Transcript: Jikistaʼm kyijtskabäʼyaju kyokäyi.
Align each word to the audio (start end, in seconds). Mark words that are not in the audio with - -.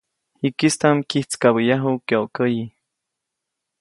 Jikistaʼm 0.41 0.97
kyijtskabäʼyaju 1.09 1.91
kyokäyi. 2.07 2.61